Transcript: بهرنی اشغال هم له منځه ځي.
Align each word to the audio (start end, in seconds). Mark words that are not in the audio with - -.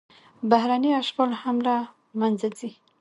بهرنی 0.49 0.91
اشغال 1.01 1.31
هم 1.41 1.55
له 1.67 1.75
منځه 2.19 2.47
ځي. 2.57 2.69